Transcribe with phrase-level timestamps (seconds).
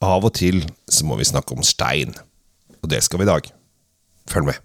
[0.00, 2.14] av og til så må vi snakke om stein.
[2.80, 3.48] Og det skal vi i dag.
[4.30, 4.60] Følg med.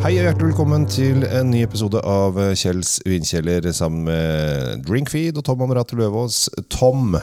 [0.00, 5.44] Hei og hjertelig velkommen til en ny episode av Kjells vinkjeller sammen med Drinkfeed og
[5.46, 6.48] Tom Amarato Løvaas.
[6.72, 7.14] Tom,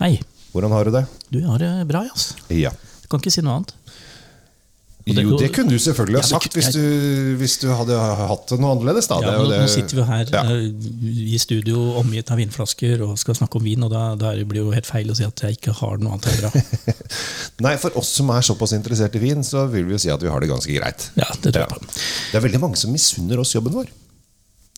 [0.00, 0.16] Hei.
[0.50, 1.04] hvordan har du det?
[1.30, 2.32] Du har det bra, ass.
[2.50, 2.72] Ja.
[3.04, 3.76] Du kan ikke si noe annet.
[5.06, 6.80] Jo, det kunne du selvfølgelig ha sagt hvis du,
[7.38, 9.06] hvis du hadde hatt det noe annerledes.
[9.06, 9.20] Da.
[9.22, 10.40] Ja, nå, nå sitter vi her Ja.
[10.50, 10.64] eh,
[11.30, 14.64] i studio omgitt av vinflasker og skal snakke om vin, og da, da blir det
[14.64, 16.50] jo helt feil å si at jeg ikke har noe annet bra.
[17.68, 20.26] Nei, For oss som er såpass interessert i vin, så vil vi jo si at
[20.26, 21.06] vi har det ganske greit.
[21.14, 21.78] Ja, det tror jeg Ja.
[21.78, 21.94] på.
[22.32, 23.86] Det er veldig mange som misunner oss jobben vår.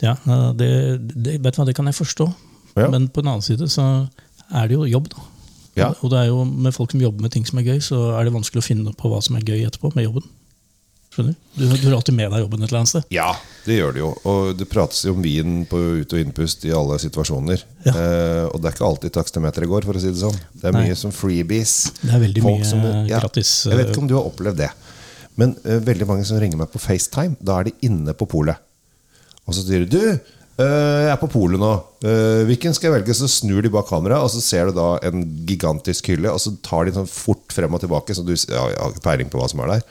[0.04, 0.70] Ja, eh, det,
[1.16, 2.28] det, vet du hva, det kan jeg forstå.
[2.78, 3.88] Men på den annen side så
[4.52, 5.24] er det jo jobb, da.
[5.78, 5.92] Ja.
[6.02, 8.24] Og det er jo med folk som jobber med ting som er gøy, så er
[8.28, 10.26] det vanskelig å finne på hva som er gøy etterpå med jobben.
[11.14, 13.06] Skjønner Du Du har alltid med deg jobben et eller annet sted.
[13.14, 13.30] Ja,
[13.64, 14.10] det gjør det jo.
[14.28, 17.64] Og det prates jo om vin på ut- og innpust i alle situasjoner.
[17.86, 17.92] Ja.
[17.94, 20.36] Eh, og det er ikke alltid takstemeteret går, for å si det sånn.
[20.54, 20.84] Det er Nei.
[20.88, 21.74] mye som freebies.
[22.02, 24.56] Det er veldig Folk mye som- gratis, Jeg vet eh, ikke om du har opplevd
[24.56, 24.70] det.
[25.36, 28.56] Men eh, veldig mange som ringer meg på FaceTime, da er de inne på polet.
[29.48, 30.18] Og så sier de du, eh,
[30.64, 31.70] jeg er på polet nå.
[32.02, 33.14] Eh, hvilken skal jeg velge?
[33.14, 36.32] Så snur de bak kameraet, og så ser du da en gigantisk hylle.
[36.34, 39.04] Og så tar de sånn fort frem og tilbake, så du ja, jeg har ikke
[39.06, 39.84] peiling på hva som er der.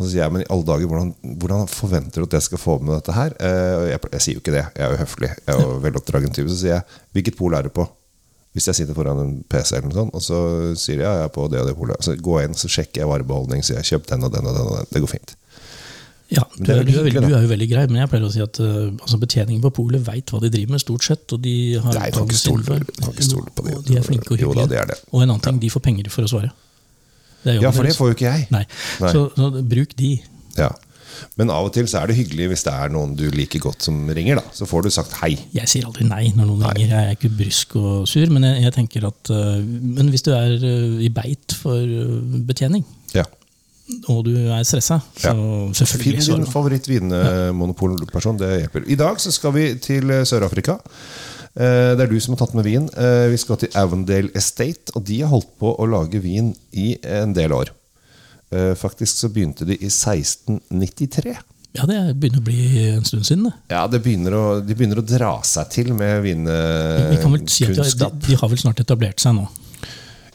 [0.00, 1.10] Og så sier jeg, men i alle dager, hvordan,
[1.42, 3.34] hvordan forventer du at jeg skal få med dette her?
[3.36, 5.32] Eh, jeg, jeg sier jo ikke det, jeg er jo høflig.
[5.34, 6.52] Jeg er jo veloppdragen type.
[6.52, 7.84] Så sier jeg, hvilket pol er du på?
[8.56, 10.38] Hvis jeg sitter foran en PC, eller noe sånt, og så
[10.78, 12.06] sier jeg ja, jeg er på det og det polet.
[12.06, 14.56] Så går jeg inn, så sjekker jeg varebeholdning, sier jeg kjøp den og den og
[14.56, 14.70] den.
[14.70, 14.88] og den.
[14.94, 15.36] Det går fint.
[16.30, 18.30] Ja, du, er du, er veldig, du er jo veldig grei, men jeg pleier å
[18.30, 21.24] si at uh, altså betjeningen på polet veit hva de driver med, stort sett.
[21.34, 23.74] Og de har Nei, kan ikke stole- på det.
[23.76, 24.68] Og de er flinke og Jo da, hyggelige.
[24.70, 24.98] det er det.
[25.10, 26.52] Og en annen ting, de får penger for å svare.
[27.42, 28.46] Det Ja, for det får jo ikke jeg.
[28.54, 28.62] Nei,
[29.00, 29.10] Nei.
[29.16, 30.12] Så, så bruk de.
[30.58, 30.70] Ja.
[31.36, 33.82] Men av og til så er det hyggelig hvis det er noen du liker godt
[33.82, 34.38] som ringer.
[34.38, 35.32] da Så får du sagt hei.
[35.56, 36.92] Jeg sier aldri nei når noen ringer.
[36.94, 40.30] Jeg er ikke brysk og sur, men jeg, jeg tenker at uh, Men hvis du
[40.36, 41.82] er uh, i beit for
[42.46, 42.86] betjening,
[43.16, 43.26] Ja.
[44.10, 48.38] Og du er stressa, så Finn din favoritt-vinmonopolperson.
[48.40, 48.86] Det hjelper.
[48.90, 50.78] I dag så skal vi til eh, Sør-Afrika.
[51.54, 52.88] Eh, Det er du som har tatt med vin.
[52.96, 56.96] Eh, Vi skal til Avondale Estate, og de har holdt på å lage vin i
[57.02, 57.74] en del år.
[58.50, 61.36] Faktisk så begynte de i 1693.
[61.78, 62.64] Ja, det begynner å bli
[62.96, 63.52] en stund siden, det.
[63.70, 67.68] Ja, det begynner å, De begynner å dra seg til med Vi kan vel si
[67.70, 69.46] de, de har vel snart etablert seg nå.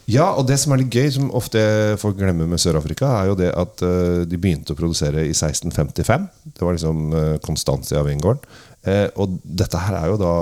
[0.06, 1.58] Ja, og det som er litt gøy, som ofte
[1.98, 6.28] folk glemmer med Sør-Afrika, er jo det at eh, de begynte å produsere i 1655.
[6.54, 8.44] Det var liksom uh, Constantia vingården.
[8.86, 10.32] Eh, og dette her er jo da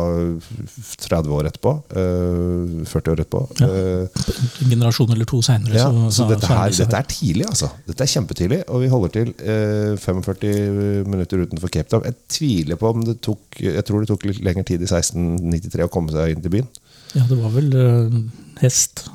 [1.01, 1.71] 30 år etterpå.
[1.97, 3.41] eh, 40 år etterpå.
[3.63, 3.69] Ja.
[3.73, 4.21] Eh,
[4.67, 5.79] En generasjon eller to seinere.
[5.81, 7.71] ja, så dette, er her, dette er tidlig, altså.
[7.89, 12.05] Dette er kjempetidlig, og vi holder til eh, 45 minutter utenfor Cape Town.
[12.05, 15.89] Jeg tviler på om det tok Jeg tror det tok litt lengre tid i 1693
[15.89, 16.69] å komme seg inn til byen.
[17.17, 18.19] Ja, det var vel eh,
[18.61, 19.07] hest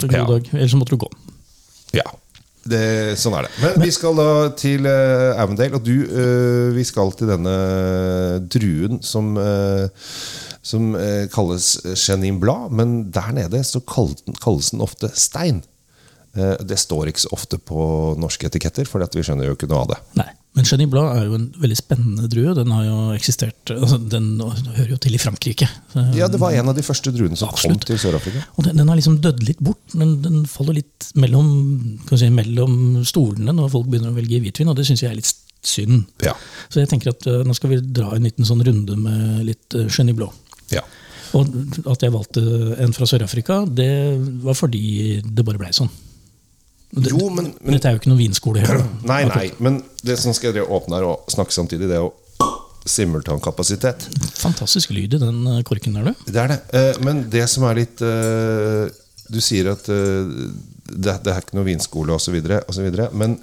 [0.00, 0.28] på god Ja.
[0.28, 0.48] dag.
[0.52, 1.10] Ellers måtte du gå.
[1.96, 2.06] Ja,
[2.66, 3.52] det, sånn er det.
[3.62, 7.54] Men, vi skal da til uh, Avendale, og du, uh, vi skal til denne
[8.52, 9.86] druen som, uh,
[10.66, 15.62] som eh, kalles Chenin Blad, men der nede så kalles den, kalles den ofte stein.
[16.36, 19.84] Eh, det står ikke så ofte på norske etiketter, for vi skjønner jo ikke noe
[19.86, 20.02] av det.
[20.20, 20.28] Nei.
[20.56, 22.54] Men Chenin Blad er jo en veldig spennende drue.
[22.56, 25.68] Den har jo eksistert altså, Den hører jo til i Frankrike.
[26.16, 27.82] Ja, Det var en av de første druene som Absolutt.
[27.84, 28.40] kom til Sør-Afrika.
[28.56, 29.82] Og den, den har liksom dødd litt bort.
[29.92, 31.50] Den, den faller litt mellom,
[32.08, 35.20] kan si, mellom stolene når folk begynner å velge hvitvin, og det syns jeg er
[35.20, 35.34] litt
[35.66, 36.06] synd.
[36.24, 36.32] Ja.
[36.72, 39.76] Så jeg tenker at eh, nå skal vi dra en liten sånn runde med litt
[39.76, 40.32] uh, Chenin Blad.
[40.72, 40.84] ja.
[41.36, 41.50] Og
[41.90, 42.40] at jeg valgte
[42.80, 44.16] en fra Sør-Afrika, det
[44.46, 45.90] var fordi det bare blei sånn.
[46.96, 48.78] Det, Jo, men, men Dette er jo ikke noen vinskole Her,
[49.10, 52.14] Nei, nei, men det som skal dere åpne her og snakke samtidig, det er jo
[52.86, 54.06] simultankapasitet.
[54.38, 56.30] Fantastisk lyd i den eh, korken der, du.
[56.30, 56.58] Det er det.
[56.78, 58.86] Eh, Men det som er litt eh,
[59.26, 62.36] Du sier at det, det er ikke noe vinskole osv.,
[63.18, 63.34] men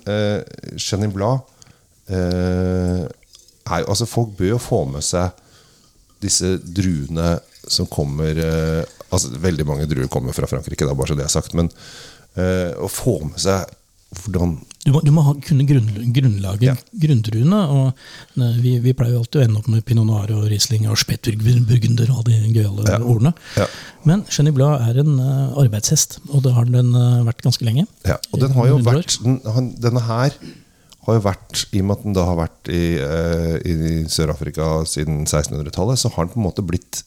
[0.79, 1.43] Chenin Blad
[2.07, 3.09] er
[3.83, 5.35] Altså, folk bør jo få med seg
[6.23, 7.35] disse druene
[7.67, 11.53] som kommer Altså, veldig mange druer kommer fra Frankrike, da, bare så det er sagt,
[11.55, 11.67] men
[12.35, 13.67] å få med seg
[14.13, 16.73] hvordan Du må, du må kunne grunn, grunnlaget, Ja.
[17.01, 17.59] grunndruene.
[17.71, 17.93] og
[18.37, 20.97] ne, vi, vi pleier jo alltid å ende opp med pinot noir og riesling og
[20.99, 22.99] Spettburgunder og alle de gøyale Ja.
[22.99, 23.31] ordene.
[23.57, 23.67] Ja.
[24.05, 27.87] Men Chenin Blad er en uh, arbeidshest, og det har den uh, vært ganske lenge.
[28.05, 30.35] Ja, og den har jo vært den, han, Denne her
[31.07, 34.83] har jo vært I og med at den da har vært i, uh, i Sør-Afrika
[34.85, 37.03] siden 1600-tallet, så har den på en måte blitt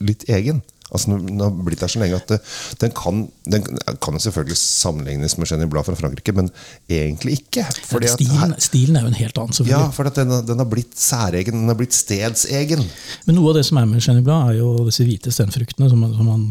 [0.00, 0.62] litt egen.
[0.88, 2.38] Altså Den har blitt der så lenge at det,
[2.80, 3.66] den, kan, den
[4.00, 6.50] kan selvfølgelig sammenlignes med Jenny Blad fra Frankrike, men
[6.88, 7.66] egentlig ikke.
[7.90, 10.96] Fordi stilen, her, stilen er jo en helt annen, ja, for den, den har blitt
[10.98, 11.60] særegen.
[11.62, 12.84] Den har blitt stedsegen.
[13.26, 16.06] Men noe av det som er med Jenny Blad, er jo disse hvite stenfruktene som
[16.08, 16.46] som man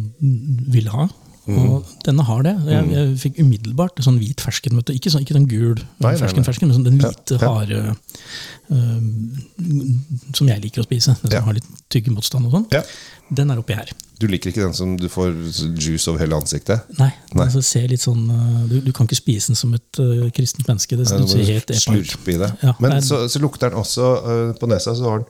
[0.74, 1.08] vil ha.
[1.48, 1.60] Mm.
[1.72, 2.54] Og denne har det.
[2.68, 4.82] Jeg, jeg fikk umiddelbart sånn hvit fersken.
[4.92, 6.48] Ikke, sånn, ikke den gul nei, fersken, nei.
[6.48, 7.52] fersken, men sånn den hvite, ja.
[7.54, 7.84] harde
[8.68, 8.98] uh,
[10.36, 11.16] Som jeg liker å spise.
[11.22, 11.46] Den som Ja.
[11.48, 12.68] har litt tyggemotstand og sånn.
[12.76, 12.84] Ja.
[13.40, 13.94] Den er oppi her.
[14.20, 15.36] Du liker ikke den som du får
[15.78, 16.88] juice over hele ansiktet?
[16.98, 17.46] Nei, Nei.
[17.46, 20.98] Altså, sånn, øh, du, du kan ikke spise den som et uh, kristent menneske.
[20.98, 22.52] Det, Ja, du ser helt slurpe i det.
[22.66, 25.30] Ja, Men så, så lukter den også uh, På nesa så har den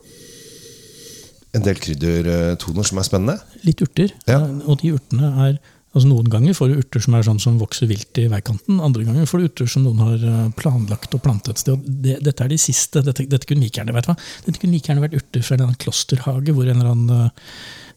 [1.56, 3.38] en del kryddertoner som er spennende.
[3.64, 4.12] Litt urter.
[4.28, 4.42] Ja.
[4.68, 5.58] Og de urtene er
[5.94, 8.80] altså Noen ganger får du urter som er sånn som vokser vilt i veikanten.
[8.84, 11.84] Andre ganger får du urter som noen har eh, planlagt og plantet et sted.
[12.04, 13.02] Det, dette er de siste.
[13.06, 14.16] Dette, dette kunne like gjerne hva?
[14.44, 17.30] Dette kunne like gjerne vært urter fra en klosterhage hvor en eller annen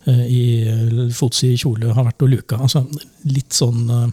[0.08, 2.62] uh, i eh, fotsid kjole har vært og luka.
[2.64, 2.86] Altså
[3.28, 4.08] litt sånn uh,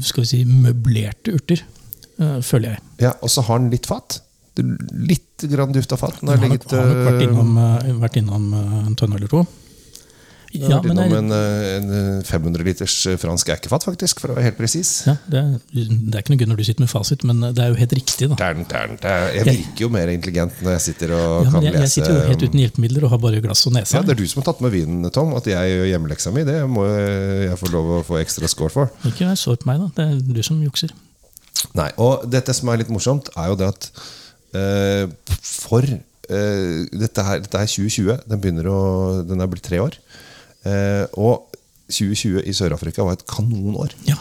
[0.00, 1.60] skal vi si møblerte urter,
[2.22, 2.84] uh, føler jeg.
[3.04, 4.22] Ja, Og så har den litt fat.
[4.56, 6.16] Litt grann duft av fat.
[6.22, 7.54] Den har har nok, har nok vært innom,
[8.00, 9.44] vært innom en tønne eller to.
[10.54, 14.36] Ja, men det er, en, øh, en 500 liters øh, fransk eikefat, faktisk, for å
[14.36, 14.92] være helt presis.
[15.08, 17.64] ja, det, er, det er ikke noe gøy når du sitter med fasit, men det
[17.64, 18.28] er jo helt riktig.
[18.30, 18.38] da.
[18.38, 19.30] Tern, tern, tern.
[19.34, 22.14] Jeg virker jo mer intelligent når jeg sitter og Ja, kan jeg, jeg, jeg sitter
[22.14, 23.96] jo helt uten hjelpemidler og har bare glass og nese.
[23.98, 25.34] Ja, Det er du som har tatt med vinen, Tom.
[25.38, 28.94] At jeg gjør hjemmeleksa mi, det må jeg få lov å få ekstra score for.
[29.10, 29.90] Ikke vær sår på meg, da.
[29.98, 30.94] Det er du som jukser.
[31.78, 33.88] Nei, og dette som er litt morsomt, er jo det at
[34.54, 38.22] uh, for uh, dette, her, dette er 2020.
[38.30, 38.78] Den begynner å
[39.26, 39.98] Den er blitt tre år.
[40.64, 41.50] Eh, og
[41.92, 43.92] 2020 i Sør-Afrika var et kanonår.
[44.08, 44.16] Ja,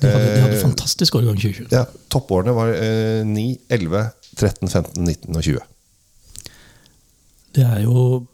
[0.00, 1.70] De hadde, de Eh, hadde fantastisk årgang 2020.
[1.72, 4.04] Ja, Toppårene var eh, 9, 11,
[4.36, 5.58] 13, 15, 19 og 20.
[7.54, 8.26] Det er jo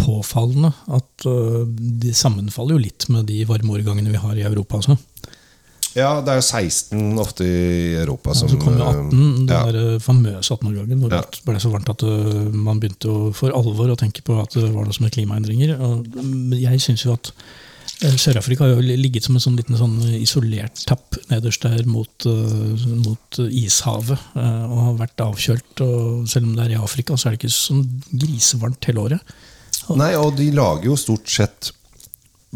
[0.00, 1.66] påfallende at øh,
[2.02, 4.80] de sammenfaller jo litt med de varme årgangene vi har i Europa.
[4.80, 4.96] Altså.
[5.94, 9.10] Ja, det er jo 16 ofte i Europa som Så kom jo 18,
[9.46, 9.60] den ja.
[9.70, 11.20] der famøse 18-årgangen, hvor Ja.
[11.22, 14.56] det ble så varmt at øh, man begynte å, for alvor å tenke på at
[14.58, 15.76] det var noe som het klimaendringer.
[15.78, 16.08] Og,
[16.58, 17.30] jeg synes jo at
[18.08, 22.26] øh, Sør-Afrika har jo ligget som en sånn liten sånn isolert tapp nederst der mot,
[23.06, 24.18] mot ishavet.
[24.34, 25.84] og har vært avkjølt.
[25.86, 29.34] Og selv om det er i Afrika, så er det ikke sånn grisevarmt hele året.
[29.94, 31.70] Nei, og de lager jo stort sett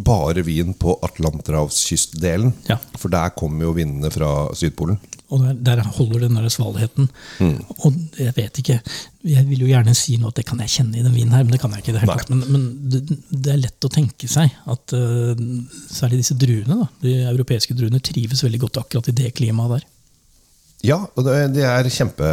[0.04, 2.52] bare vin på Atlanterhavskystdelen.
[2.68, 2.78] Ja.
[2.98, 4.98] For der kommer jo vindene fra Sydpolen.
[5.28, 7.10] Og der, der holder den der svalheten.
[7.38, 7.58] Mm.
[7.84, 8.78] Og jeg vet ikke
[9.28, 11.44] Jeg vil jo gjerne si noe at det kan jeg kjenne i den vinen her,
[11.44, 11.98] men det kan jeg ikke.
[11.98, 15.34] det her Men, men det, det er lett å tenke seg at uh,
[15.92, 19.86] særlig disse druene, da, de europeiske druene, trives veldig godt akkurat i det klimaet der.
[20.86, 22.30] Ja, og det, det er kjempe,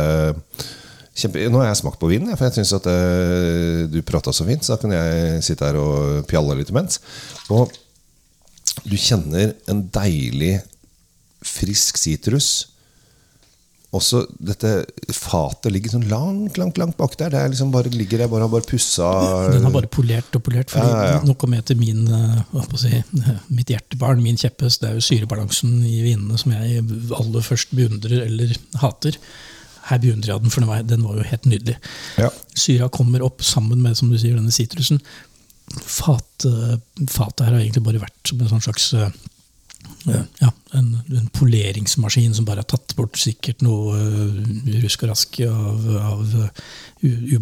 [1.15, 4.47] kjempe Nå har jeg smakt på vinen, for jeg syns at uh, du prata så
[4.47, 6.99] fint, så da kan jeg sitte her og pjalle litt imens.
[7.53, 7.71] Og
[8.85, 10.57] du kjenner en deilig,
[11.45, 12.49] frisk sitrus.
[13.95, 14.69] Også dette
[15.13, 17.31] fatet ligger sånn langt, langt langt bak der.
[17.31, 19.07] Det er liksom bare, ligger der, bare har bare pussa
[19.53, 20.73] Den har bare polert og polert.
[20.73, 21.35] Fordi Ja, ja, ja.
[21.39, 23.01] Kommer jeg til min, jeg si,
[23.55, 24.83] mitt hjertebarn, min kjepphest.
[24.83, 26.83] Det er jo syrebalansen i vinene som jeg
[27.21, 29.21] aller først beundrer eller hater.
[29.85, 31.77] Her beundrer jeg den, for den var, den var jo helt nydelig.
[32.17, 32.31] Ja.
[32.57, 35.01] Syra kommer opp sammen med som du sier, denne sitrusen.
[35.85, 36.75] Fat, eh,
[37.09, 39.09] fatet her har egentlig bare vært som en sånn slags eh,
[40.09, 43.97] eh, ja, en, en poleringsmaskin som bare har tatt bort sikkert noe
[44.83, 46.63] rusk og rask av, av eh,
[47.09, 47.41] u-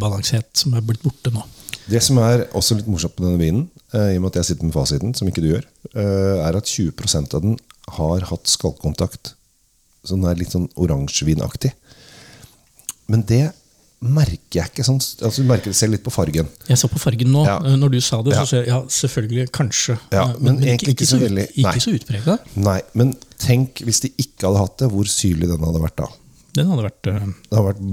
[0.56, 1.44] som er blitt borte nå.
[1.92, 4.68] Det som er også litt morsomt med denne vinen, i og med at jeg sitter
[4.68, 5.66] med fasiten, som ikke du gjør,
[6.00, 7.58] er at 20% av den
[8.00, 9.34] har hatt skallkontakt.
[10.04, 11.74] Så den er litt sånn oransjevinaktig.
[13.12, 13.42] Men det
[14.04, 16.48] merker jeg ikke sånn altså Du merker det selv litt på fargen.
[16.68, 17.46] Jeg så på fargen nå.
[17.48, 17.58] Ja.
[17.64, 18.42] eh, Når du sa det, Ja.
[18.44, 19.96] så sa jeg ja, selvfølgelig, kanskje.
[20.12, 22.38] Ja, men, men egentlig ikke så ut- veldig- Ikke så utprega.
[22.56, 26.10] Nei, men tenk hvis de ikke hadde hatt det, hvor syrlig den hadde vært da.
[26.54, 27.20] Den hadde vært uh...
[27.50, 27.86] Det hadde vært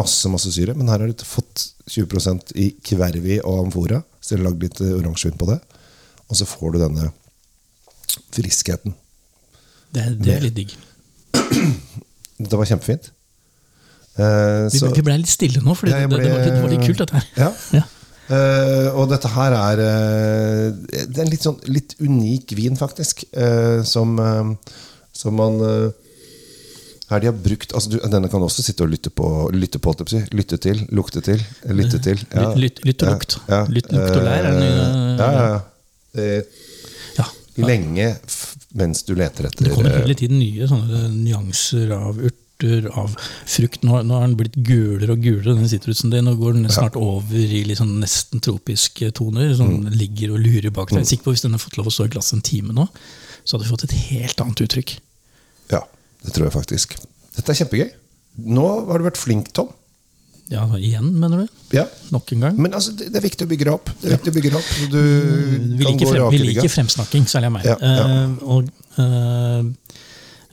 [0.00, 4.02] masse masse syre, men her har du fått 20% i kvervi og amfora.
[4.20, 5.60] Så de har lagd litt eh, oransjevin på det.
[6.28, 7.10] Og så får du denne
[8.32, 8.94] friskheten.
[9.92, 10.74] Det, det er litt digg.
[12.42, 13.10] Dette var kjempefint.
[14.22, 17.02] Eh, Vi, så- vi ble litt stille nå, for det, det, det var litt kult,
[17.02, 17.26] dette her.
[17.36, 17.50] Ja.
[17.80, 17.84] Ja.
[18.32, 23.24] Uh, og dette her er uh, Det er en litt sånn litt unik vin, faktisk.
[23.34, 24.78] eh, som, eh,
[25.12, 25.90] som man eh,
[27.10, 29.26] her de har brukt altså du, Denne kan også sitte og lytte på.
[29.52, 29.92] Lytte, på,
[30.32, 31.42] lytte til, lukte til,
[31.76, 32.22] lytte til.
[32.32, 32.54] Ja.
[32.56, 33.36] lytt- lytt og lukt.
[33.50, 33.58] ja.
[33.68, 35.60] Lytt, lukt og lær Eh, Ja, ja, ja.
[36.14, 36.42] Eh,
[37.18, 37.26] Ja.
[37.66, 38.06] Lenge
[38.80, 42.88] mens du leter etter Det kommer eh, hele tiden nye sånne nyanser av urter urter,
[42.98, 43.16] av
[43.46, 43.82] frukt.
[43.82, 46.26] Nå, nå har den blitt gulere og gulere, den sitrusen din.
[46.28, 49.54] Nå går den snart over i sånn nesten tropiske toner.
[49.58, 51.02] Som ligger og lurer bak deg.
[51.02, 52.88] Er sikker på Hvis den hadde fått lov å stå i glasset en time nå,
[53.42, 54.96] så hadde vi fått et helt annet uttrykk.
[55.72, 55.84] Ja,
[56.24, 56.98] det tror jeg faktisk.
[57.36, 57.88] Dette er kjempegøy.
[58.52, 59.72] Nå har du vært flink, Tom.
[60.52, 61.46] Ja, igjen, mener du?
[61.72, 61.86] Ja.
[62.12, 62.56] Nok en gang?
[62.60, 63.88] Men altså, det er viktig å bygge det opp.
[64.02, 64.72] Det er viktig å bygge det opp.
[64.92, 67.68] Du Vi kan liker, frem, vi liker fremsnakking, særlig av meg.
[67.70, 68.02] Ja, ja.
[68.04, 68.68] Uh, og
[69.00, 69.70] eh,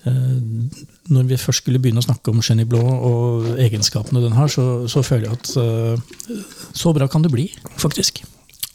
[0.05, 4.85] når vi først skulle begynne å snakke om Jenny Blå og egenskapene den har, så,
[4.91, 6.39] så føler jeg at eh,
[6.77, 7.47] så bra kan det bli,
[7.81, 8.23] faktisk.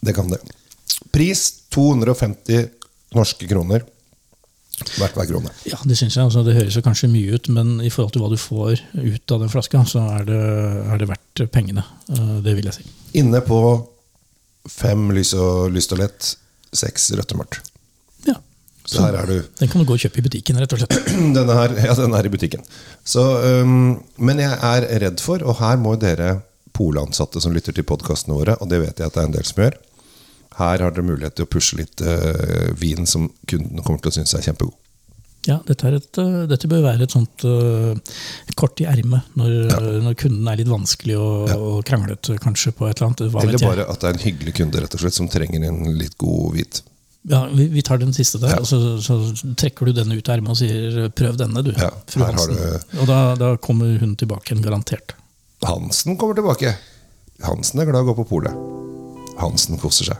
[0.05, 0.41] Det kan det.
[1.15, 2.69] Pris 250
[3.15, 3.87] norske kroner.
[4.99, 5.53] Hvert hver krone.
[5.71, 6.25] Ja, Det synes jeg.
[6.25, 9.35] Altså, det høres jo kanskje mye ut, men i forhold til hva du får ut
[9.37, 10.41] av den flaska, så er det,
[10.91, 11.85] er det verdt pengene.
[12.11, 12.89] Eh, det vil jeg si.
[13.23, 13.61] Inne på
[14.71, 16.35] fem lys og, lyst og lett,
[16.75, 17.71] seks rødt og mørkt.
[18.85, 18.91] Ja.
[18.93, 20.97] Så her er du Den kan du gå og kjøpe i butikken, rett og slett.
[21.39, 22.67] Denne her, ja, den er i butikken.
[23.01, 23.23] Så,
[23.65, 26.43] um, men jeg er redd for, og her må dere
[26.77, 29.49] polansatte som lytter til podkastene våre, og det vet jeg at det er en del
[29.49, 29.79] som gjør,
[30.59, 34.19] her har dere mulighet til å pushe litt uh, vin som kunden kommer til å
[34.21, 34.77] synes er kjempegod.
[35.45, 37.93] Ja, dette, et, uh, dette bør være et sånt uh,
[38.57, 39.57] kort i ermet når,
[40.05, 43.27] når kunden er litt vanskelig og, og kranglete kanskje på et eller annet.
[43.33, 45.83] Hva Eller bare at det er en hyggelig kunde rett og slett som trenger en
[45.99, 46.85] litt god hvit.
[47.27, 48.61] Ja, vi, vi tar den siste der, Ja.
[48.61, 49.17] og så, så
[49.57, 51.71] trekker du denne ut av ermet og sier 'prøv denne', du.
[51.73, 52.57] Ja, fru Hansen.
[52.57, 52.99] Du...
[53.01, 55.15] Og da, da kommer hun tilbake igjen, garantert.
[55.65, 56.75] Hansen kommer tilbake.
[57.43, 58.53] Hansen er glad i å gå på polet.
[59.41, 60.19] Hansen koser seg.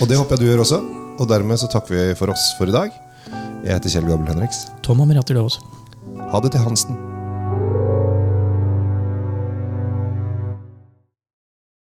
[0.00, 0.78] Og det håper jeg du gjør også.
[1.18, 2.92] Og dermed så takker vi for oss for i dag.
[3.64, 4.66] Jeg heter Kjell Gabel Henriks.
[4.86, 5.58] Tom Amiriati Løvaas.
[6.30, 7.05] Ha det til Hansen.